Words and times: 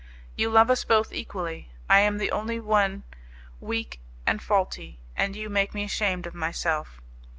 You 0.35 0.49
love 0.49 0.71
us 0.71 0.83
both 0.83 1.13
equally. 1.13 1.69
I 1.87 1.99
am 1.99 2.17
the 2.17 2.31
only 2.31 2.59
one 2.59 3.03
weak 3.59 3.99
and 4.25 4.41
faulty, 4.41 4.97
and 5.15 5.35
you 5.35 5.47
make 5.47 5.75
me 5.75 5.83
ashamed 5.83 6.25
of 6.25 6.33
myself. 6.33 6.99